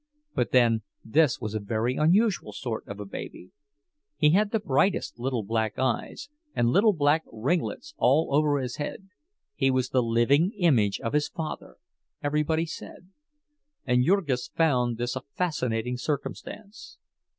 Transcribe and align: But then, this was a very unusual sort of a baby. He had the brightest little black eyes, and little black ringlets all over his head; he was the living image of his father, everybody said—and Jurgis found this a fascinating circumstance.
But 0.33 0.49
then, 0.51 0.81
this 1.05 1.39
was 1.39 1.53
a 1.53 1.59
very 1.59 1.95
unusual 1.95 2.53
sort 2.53 2.87
of 2.87 2.99
a 2.99 3.05
baby. 3.05 3.51
He 4.17 4.31
had 4.31 4.49
the 4.49 4.59
brightest 4.59 5.19
little 5.19 5.43
black 5.43 5.77
eyes, 5.77 6.27
and 6.55 6.71
little 6.71 6.93
black 6.93 7.21
ringlets 7.31 7.93
all 7.97 8.29
over 8.33 8.57
his 8.57 8.77
head; 8.77 9.09
he 9.53 9.69
was 9.69 9.89
the 9.89 10.01
living 10.01 10.53
image 10.57 10.99
of 11.01 11.13
his 11.13 11.29
father, 11.29 11.75
everybody 12.23 12.65
said—and 12.65 14.03
Jurgis 14.03 14.47
found 14.47 14.97
this 14.97 15.15
a 15.15 15.21
fascinating 15.37 15.97
circumstance. 15.97 16.97